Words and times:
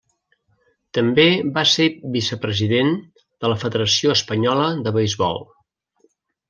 També 0.97 1.25
va 1.57 1.63
ser 1.73 1.87
vicepresident 2.17 2.91
de 3.21 3.53
la 3.55 3.61
Federació 3.67 4.19
Espanyola 4.19 4.69
de 4.89 4.99
Beisbol. 4.99 5.45